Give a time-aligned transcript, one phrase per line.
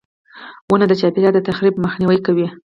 [0.69, 2.47] •ونه د چاپېریال د تخریب مخنیوی کوي.